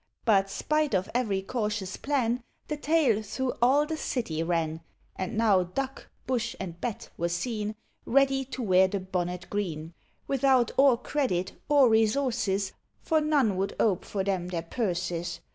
[0.25, 4.81] But, spite of every cautious plan, The tale through all the city ran;
[5.15, 7.75] And now Duck, Bush, and Bat were seen
[8.07, 9.93] Ready to wear the bonnet green,
[10.27, 12.71] Without or credit or resources,
[13.03, 15.39] For none would ope for them their purses.